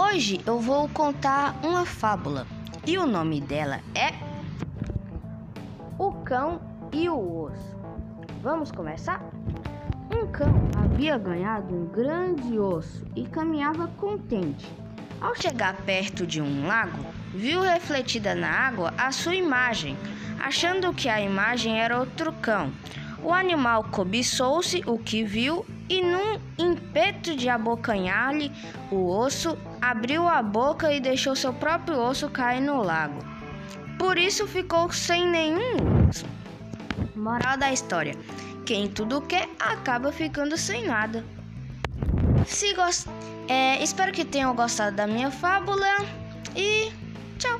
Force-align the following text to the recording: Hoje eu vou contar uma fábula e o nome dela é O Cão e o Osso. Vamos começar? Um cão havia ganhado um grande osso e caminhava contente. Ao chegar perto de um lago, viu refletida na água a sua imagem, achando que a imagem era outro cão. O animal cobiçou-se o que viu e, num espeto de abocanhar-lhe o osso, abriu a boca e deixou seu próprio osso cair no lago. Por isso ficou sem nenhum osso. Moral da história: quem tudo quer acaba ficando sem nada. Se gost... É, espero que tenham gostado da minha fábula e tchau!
Hoje 0.00 0.40
eu 0.46 0.60
vou 0.60 0.88
contar 0.90 1.58
uma 1.60 1.84
fábula 1.84 2.46
e 2.86 2.96
o 2.96 3.04
nome 3.04 3.40
dela 3.40 3.80
é 3.96 4.12
O 5.98 6.12
Cão 6.22 6.60
e 6.92 7.08
o 7.08 7.42
Osso. 7.42 7.76
Vamos 8.40 8.70
começar? 8.70 9.20
Um 10.14 10.24
cão 10.28 10.54
havia 10.76 11.18
ganhado 11.18 11.74
um 11.74 11.86
grande 11.86 12.56
osso 12.60 13.04
e 13.16 13.26
caminhava 13.26 13.88
contente. 13.96 14.72
Ao 15.20 15.34
chegar 15.34 15.74
perto 15.78 16.24
de 16.24 16.40
um 16.40 16.68
lago, 16.68 17.04
viu 17.34 17.60
refletida 17.60 18.36
na 18.36 18.48
água 18.48 18.94
a 18.96 19.10
sua 19.10 19.34
imagem, 19.34 19.96
achando 20.38 20.94
que 20.94 21.08
a 21.08 21.20
imagem 21.20 21.80
era 21.80 21.98
outro 21.98 22.32
cão. 22.34 22.72
O 23.20 23.32
animal 23.32 23.82
cobiçou-se 23.90 24.80
o 24.86 24.96
que 24.96 25.24
viu 25.24 25.66
e, 25.88 26.00
num 26.02 26.38
espeto 26.98 27.36
de 27.36 27.48
abocanhar-lhe 27.48 28.50
o 28.90 29.08
osso, 29.08 29.56
abriu 29.80 30.28
a 30.28 30.42
boca 30.42 30.92
e 30.92 31.00
deixou 31.00 31.36
seu 31.36 31.52
próprio 31.52 31.96
osso 31.96 32.28
cair 32.28 32.60
no 32.60 32.82
lago. 32.82 33.24
Por 33.98 34.18
isso 34.18 34.46
ficou 34.46 34.90
sem 34.92 35.26
nenhum 35.28 36.08
osso. 36.08 36.26
Moral 37.14 37.56
da 37.56 37.72
história: 37.72 38.14
quem 38.66 38.88
tudo 38.88 39.20
quer 39.22 39.48
acaba 39.60 40.10
ficando 40.10 40.56
sem 40.56 40.86
nada. 40.86 41.24
Se 42.46 42.74
gost... 42.74 43.06
É, 43.48 43.82
espero 43.82 44.12
que 44.12 44.26
tenham 44.26 44.54
gostado 44.54 44.94
da 44.94 45.06
minha 45.06 45.30
fábula 45.30 46.04
e 46.54 46.92
tchau! 47.38 47.58